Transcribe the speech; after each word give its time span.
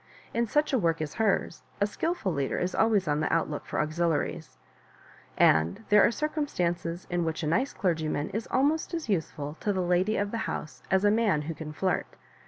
In 0.33 0.47
such 0.47 0.73
a 0.73 0.79
work 0.79 0.99
as 0.99 1.13
hers, 1.21 1.61
a 1.79 1.85
skilful 1.85 2.33
leader 2.33 2.57
is 2.57 2.73
always 2.73 3.07
on 3.07 3.19
the 3.19 3.31
outlook 3.31 3.67
for 3.67 3.79
auxiliaries; 3.79 4.57
and 5.37 5.83
there 5.89 6.03
are 6.03 6.09
circum 6.09 6.47
stances 6.47 7.05
in 7.11 7.23
which 7.23 7.43
a 7.43 7.47
nice 7.47 7.71
clergyman 7.71 8.31
is 8.31 8.47
almost 8.49 8.95
as 8.95 9.09
useful 9.09 9.57
to 9.59 9.71
the 9.71 9.79
lady 9.81 10.17
of 10.17 10.31
the 10.31 10.39
house 10.49 10.81
as 10.89 11.05
a 11.05 11.11
man 11.11 11.43
who 11.43 11.53
can 11.53 11.71
flirt. 11.71 12.07